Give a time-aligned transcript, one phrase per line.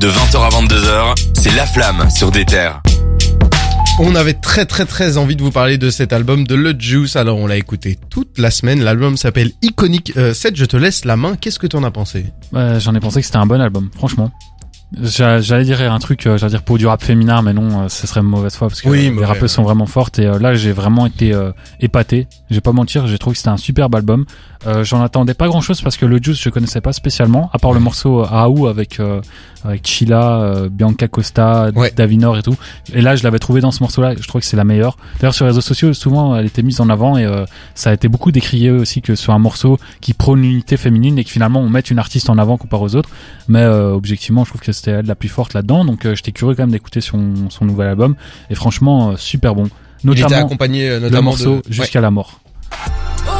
[0.00, 2.80] De 20h à 22h, c'est La Flamme sur des terres.
[3.98, 7.16] On avait très très très envie de vous parler de cet album de Le Juice,
[7.16, 8.82] alors on l'a écouté toute la semaine.
[8.82, 10.14] L'album s'appelle Iconic.
[10.16, 11.36] Euh, Seth, je te laisse la main.
[11.36, 12.24] Qu'est-ce que t'en as pensé?
[12.52, 14.30] Ouais, J'en ai pensé que c'était un bon album, franchement.
[15.00, 17.88] J'a- J'allais dire un truc, euh, j'allais dire pour du rap féminin, mais non, euh,
[17.88, 19.48] ce serait une mauvaise foi parce que Oui, euh, les rappeuses ouais.
[19.48, 22.26] sont vraiment fortes et là j'ai vraiment été euh, épaté.
[22.50, 24.24] Je vais pas mentir, j'ai trouvé que c'était un superbe album.
[24.66, 27.58] Euh, J'en attendais pas grand chose parce que le Juice je connaissais pas spécialement, à
[27.58, 29.20] part le morceau Aou avec euh,
[29.64, 31.92] avec Chila, Bianca Costa, Ouais.
[31.94, 32.56] Davinor et tout.
[32.92, 34.96] Et là je l'avais trouvé dans ce morceau-là, je trouve que c'est la meilleure.
[35.20, 37.26] D'ailleurs sur les réseaux sociaux souvent elle était mise en avant et
[37.76, 41.24] ça a été beaucoup décrié aussi que sur un morceau qui prône l'unité féminine et
[41.24, 43.10] que finalement on mette une artiste en avant comparé aux autres.
[43.48, 45.84] Mais objectivement, je trouve que c'était elle la plus forte là-dedans.
[45.84, 48.16] Donc euh, j'étais curieux quand même d'écouter son, son nouvel album.
[48.48, 49.68] Et franchement, euh, super bon.
[50.02, 51.56] Il était Notamment accompagné euh, le notamment morceau de...
[51.56, 51.62] Ouais.
[51.68, 52.40] Jusqu'à la mort.
[53.28, 53.30] Oh,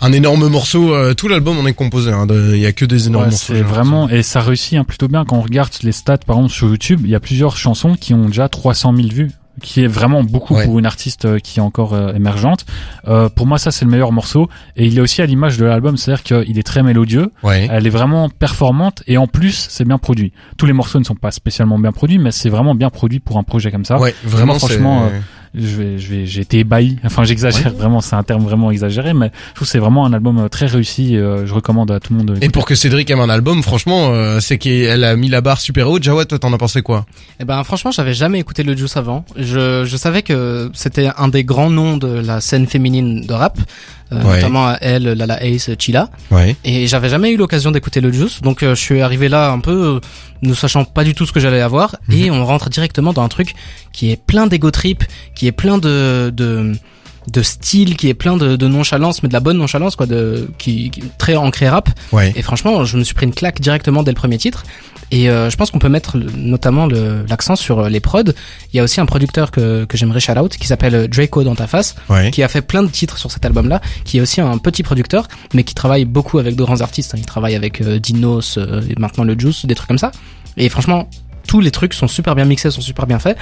[0.00, 0.94] Un énorme morceau.
[0.94, 2.10] euh, tout l'album en est composé.
[2.10, 3.52] hein, de- Il y a que des énormes Ouais, morceaux.
[3.54, 6.52] c'est vraiment et ça réussit hein, plutôt bien quand on regarde les stats par exemple
[6.54, 7.00] sur YouTube.
[7.04, 9.30] Il y a plusieurs chansons qui ont déjà 300 000 vues
[9.62, 10.64] qui est vraiment beaucoup Ouais.
[10.64, 12.64] pour une artiste euh, qui est encore euh, émergente.
[13.08, 15.66] Euh, pour moi, ça c'est le meilleur morceau et il est aussi à l'image de
[15.66, 17.68] l'album, c'est-à-dire qu'il est très mélodieux, Ouais.
[17.70, 20.32] Elle est vraiment performante et en plus c'est bien produit.
[20.56, 23.36] Tous les morceaux ne sont pas spécialement bien produits, mais c'est vraiment bien produit pour
[23.36, 23.98] un projet comme ça.
[23.98, 25.18] Ouais, vraiment, franchement, euh,
[25.52, 26.98] Je vais, je vais, j'ai été ébahi.
[27.04, 30.12] Enfin, j'exagère vraiment, c'est un terme vraiment exagéré, mais je trouve que c'est vraiment un
[30.12, 31.16] album euh, très réussi.
[31.16, 32.38] euh, je recommande à tout le monde.
[32.38, 35.40] de Et pour que Cédric aime un album, franchement, euh, c'est qu'elle a mis la
[35.40, 36.04] barre super haute.
[36.04, 37.04] Jawad, toi, t'en as pensé quoi?
[37.40, 39.24] Eh ben franchement, j'avais jamais écouté le Juice avant.
[39.36, 43.58] Je, je savais que c'était un des grands noms de la scène féminine de rap,
[44.12, 44.36] euh, Ouais.
[44.36, 46.08] notamment elle, Lala Ace, Chila.
[46.30, 46.56] Ouais.
[46.64, 49.60] Et j'avais jamais eu l'occasion d'écouter le Juice, donc euh, je suis arrivé là un
[49.60, 50.00] peu euh,
[50.42, 52.16] ne sachant pas du tout ce que j'allais avoir, Mhm.
[52.18, 53.54] et on rentre directement dans un truc
[53.92, 56.72] qui est plein d'ego trip, qui est plein de de
[57.30, 60.50] de style, qui est plein de, de nonchalance, mais de la bonne nonchalance quoi, de
[60.58, 61.88] qui, qui très ancré rap.
[62.12, 62.32] Ouais.
[62.36, 64.64] Et franchement, je me suis pris une claque directement dès le premier titre.
[65.12, 68.22] Et euh, je pense qu'on peut mettre le- notamment le- l'accent sur euh, les prods.
[68.72, 71.42] Il y a aussi un producteur que, que j'aimerais shout out qui s'appelle euh, Draco
[71.42, 72.30] dans ta face, Ouais.
[72.30, 75.26] qui a fait plein de titres sur cet album-là, qui est aussi un petit producteur,
[75.52, 77.14] mais qui travaille beaucoup avec de grands artistes.
[77.14, 77.18] hein.
[77.18, 80.12] Il travaille avec euh, Dinos, euh, et maintenant le Juice, des trucs comme ça.
[80.56, 81.08] Et franchement,
[81.48, 83.36] tous les trucs sont super bien mixés, sont super bien faits.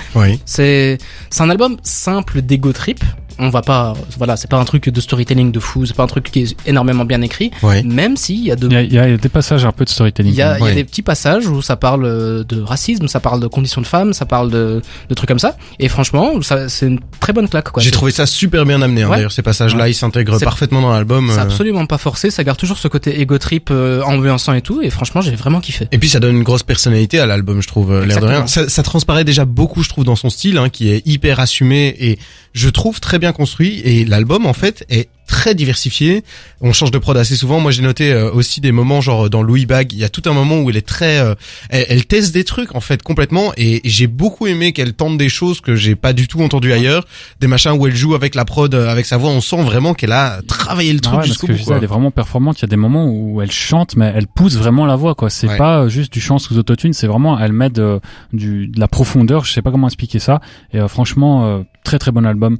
[0.46, 0.96] C'est
[1.28, 3.04] c'est un album simple d'ego trip.
[3.38, 6.08] On va pas, voilà, c'est pas un truc de storytelling de fou, c'est pas un
[6.08, 7.50] truc qui est énormément bien écrit.
[7.62, 7.82] Ouais.
[7.84, 9.84] Même s'il y a de Il y, a, il y a des passages un peu
[9.84, 10.32] de storytelling.
[10.32, 10.74] il y a, il y a Ouais.
[10.74, 14.12] des petits passages où ça parle euh, de racisme, ça parle de conditions de femmes,
[14.12, 15.56] ça parle de, de trucs comme ça.
[15.78, 17.70] Et franchement, ça, c'est une très bonne claque.
[17.70, 17.82] quoi.
[17.82, 19.02] J'ai trouvé ça super bien amené.
[19.02, 19.16] Hein, Ouais.
[19.16, 21.30] D'ailleurs, ces passages-là, ils s'intègrent C'est- parfaitement dans l'album.
[21.32, 21.42] C'est euh.
[21.42, 24.82] absolument pas forcé, ça garde toujours ce côté ego trip euh, ambiançant et tout.
[24.82, 25.86] Et franchement, j'ai vraiment kiffé.
[25.92, 28.46] Et puis ça donne une grosse personnalité à l'album, je trouve, euh, l'air de rien.
[28.46, 31.94] Ça, ça transparaît déjà beaucoup, je trouve, dans son style, hein, qui est hyper assumé
[32.00, 32.18] et
[32.52, 33.80] je trouve très bien construit.
[33.84, 36.24] Et l'album, en fait, est très diversifié.
[36.62, 37.60] On change de prod assez souvent.
[37.60, 40.22] Moi, j'ai noté euh, aussi des moments, genre dans Louis Bag, il y a tout
[40.24, 41.34] un moment où elle est très, euh,
[41.68, 43.52] elle, elle teste des trucs en fait complètement.
[43.58, 47.04] Et j'ai beaucoup aimé qu'elle tente des choses que j'ai pas du tout entendu ailleurs,
[47.40, 49.28] des machins où elle joue avec la prod, euh, avec sa voix.
[49.28, 51.52] On sent vraiment qu'elle a travaillé le Ah truc ouais, parce jusqu'au bout.
[51.52, 52.58] disais, elle est vraiment performante.
[52.60, 55.14] Il y a des moments où elle chante, mais elle pousse vraiment la voix.
[55.14, 55.28] quoi.
[55.28, 55.58] C'est Ouais.
[55.58, 58.00] pas juste du chant sous autotune, c'est vraiment elle met de,
[58.32, 59.44] du, de la profondeur.
[59.44, 60.40] Je sais pas comment expliquer ça.
[60.72, 62.56] Et franchement, très très bon album.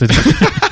[0.00, 0.69] C'est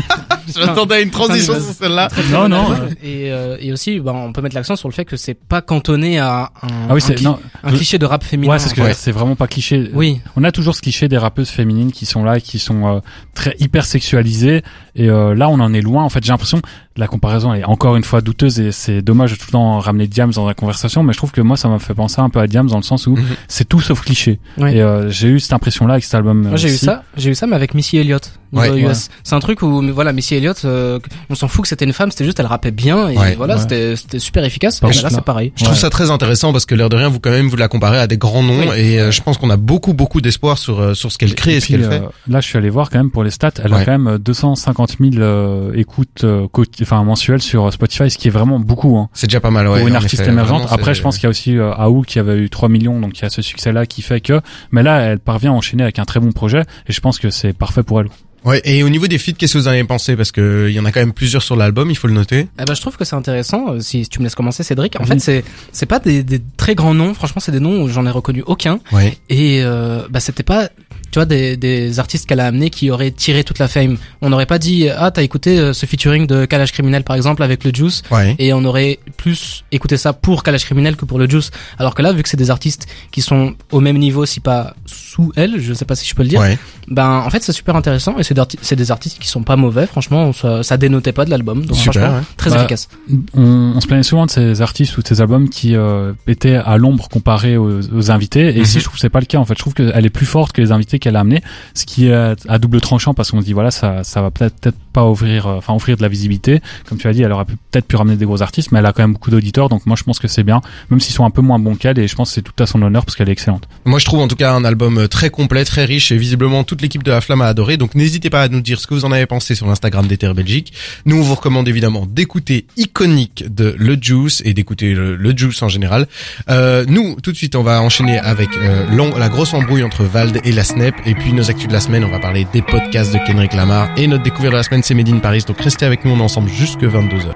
[0.55, 2.09] Je m'attendais à une transition sur celle-là.
[2.33, 2.71] non non.
[2.73, 5.35] euh, Et, euh, et aussi, bah, on peut mettre l'accent sur le fait que c'est
[5.35, 7.39] pas cantonné à un, Ah oui, un, c'est cli- non.
[7.63, 8.53] un cliché de rap féminin.
[8.53, 8.95] Ouais, c'est ce que Ouais.
[8.95, 9.91] c'est vraiment pas cliché.
[9.95, 12.87] Oui, On a toujours ce cliché des rappeuses féminines qui sont là, et qui sont
[12.97, 13.01] euh,
[13.35, 14.63] très hyper sexualisées.
[14.95, 16.03] Et euh, là, on en est loin.
[16.05, 16.61] En fait, j'ai l'impression
[16.97, 20.09] la comparaison est encore une fois douteuse et c'est dommage de tout le temps ramener
[20.09, 21.05] Diams dans la conversation.
[21.05, 22.83] Mais je trouve que moi, ça m'a fait penser un peu à Diams dans le
[22.83, 23.25] sens où Mhm.
[23.47, 24.41] c'est tout sauf cliché.
[24.57, 24.73] Oui.
[24.75, 26.49] Et euh, j'ai eu cette impression-là avec cet album.
[26.49, 28.81] Moi j'ai eu ça, j'ai eu ça mais avec Missy Elliott niveau Ouais.
[28.91, 29.11] US.
[29.23, 30.99] C'est un truc où voilà Missy Elliott, euh,
[31.31, 33.35] on s'en fout que c'était une femme, c'était juste elle rappait bien et Ouais.
[33.37, 33.61] voilà Ouais.
[33.61, 34.81] c'était c'était super efficace.
[34.81, 35.53] Par Et contre, là c'est pareil.
[35.57, 35.81] Je trouve Ouais.
[35.81, 38.07] ça très intéressant parce que l'air de rien, vous quand même vous la comparez à
[38.07, 38.77] des grands noms Oui.
[38.79, 41.53] et euh, je pense qu'on a beaucoup beaucoup d'espoir sur euh, sur ce qu'elle crée
[41.53, 42.03] et, Et ce qu'elle euh, fait.
[42.29, 43.51] là, je suis allé voir quand même pour les stats.
[43.63, 43.81] Elle Ouais.
[43.83, 46.47] a quand même 250 000 euh, écoutes euh,
[46.83, 48.97] enfin mensuelles sur Spotify, ce qui est vraiment beaucoup.
[48.97, 49.09] Hein.
[49.13, 49.79] C'est déjà pas mal, ouais.
[49.79, 50.31] pour une artiste effet.
[50.31, 50.63] émergente.
[50.63, 53.01] Vraiment, Après, je pense qu'il y a aussi euh, Aou qui avait eu 3 millions,
[53.01, 54.41] donc il y a ce succès-là qui fait que.
[54.71, 57.31] Mais là, elle parvient à enchaîner avec un très bon projet, et je pense que
[57.31, 58.09] c'est parfait pour elle.
[58.49, 58.61] Ouais.
[58.65, 60.17] Et au niveau des feats, qu'est-ce que vous en avez pensé?
[60.17, 62.49] Parce que il y en a quand même plusieurs sur l'album, il faut le noter.
[62.61, 63.75] Eh ben, je trouve que c'est intéressant.
[63.75, 64.97] euh, Si, tu me laisses commencer, Cédric.
[64.99, 65.09] En Oui.
[65.09, 67.15] fait, c'est c'est pas des, des très grands noms.
[67.15, 68.79] Franchement, c'est des noms où j'en ai reconnu aucun.
[68.93, 69.17] Ouais.
[69.29, 70.69] Et euh, bah c'était pas
[71.11, 73.97] tu vois, des, des artistes qu'elle a amenés qui auraient tiré toute la fame.
[74.21, 77.43] On n'aurait pas dit, ah, t'as écouté euh, ce featuring de Kalash Criminel, par exemple,
[77.43, 78.37] avec le Juice, Ouais.
[78.39, 81.51] et on aurait plus écouté ça pour Kalash Criminel que pour le Juice.
[81.79, 84.75] Alors que là, vu que c'est des artistes qui sont au même niveau, si pas
[84.85, 86.59] sous elle, je sais pas si je peux le dire, Ouais.
[86.89, 89.87] ben, en fait, c'est super intéressant, et c'est c'est des artistes qui sont pas mauvais,
[89.87, 92.25] franchement, ça, ça dénotait pas de l'album, donc Super, franchement, ouais.
[92.37, 92.89] très Bah, efficace.
[93.35, 96.57] on, on se plaignait souvent de ces artistes ou de ces albums qui euh, étaient
[96.57, 98.49] à l'ombre comparés aux, aux invités.
[98.51, 98.63] Et Mhm.
[98.63, 99.39] ici, je trouve que c'est pas le cas.
[99.39, 101.43] En fait, je trouve qu'elle est plus forte que les invités qu'elle a amenés,
[101.75, 104.31] ce qui est à, à double tranchant parce qu'on se dit voilà, ça, ça va
[104.31, 106.61] peut-être pas ouvrir, euh, enfin offrir de la visibilité.
[106.89, 108.93] Comme tu as dit, elle aurait peut-être pu ramener des gros artistes, mais elle a
[108.93, 109.69] quand même beaucoup d'auditeurs.
[109.69, 111.99] Donc moi, je pense que c'est bien, même s'ils sont un peu moins bons qu'elle.
[111.99, 113.69] Et je pense que c'est tout à son honneur parce qu'elle est excellente.
[113.85, 116.65] Moi, je trouve en tout cas un album euh, très complet, très riche et visiblement
[116.65, 117.77] toute l'équipe de la Flamme a adoré.
[117.77, 120.33] Donc, n'hésitez pas à nous dire ce que vous en avez pensé sur l'Instagram d'Ether
[120.35, 120.73] Belgique.
[121.07, 125.69] Nous, on vous recommande évidemment d'écouter Iconique de Le Juice et d'écouter le, Juice en
[125.69, 126.07] général.
[126.51, 128.87] Euh, nous, tout de suite, on va enchaîner avec euh,
[129.17, 130.95] la grosse embrouille entre Vald et la Snap.
[131.07, 133.89] Et puis, nos actus de la semaine, on va parler des podcasts de Kendrick Lamar.
[133.97, 135.45] Et notre découverte de la semaine, c'est Made in Paris.
[135.47, 137.35] Donc, restez avec nous, on est ensemble jusque 22h.